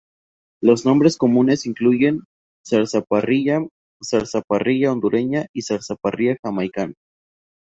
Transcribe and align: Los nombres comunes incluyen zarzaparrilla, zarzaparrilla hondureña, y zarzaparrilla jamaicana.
Los 0.63 0.83
nombres 0.83 1.15
comunes 1.15 1.67
incluyen 1.67 2.23
zarzaparrilla, 2.67 3.59
zarzaparrilla 4.03 4.91
hondureña, 4.93 5.45
y 5.53 5.61
zarzaparrilla 5.61 6.37
jamaicana. 6.43 6.95